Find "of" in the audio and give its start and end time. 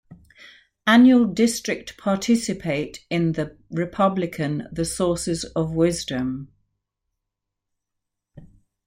5.55-5.73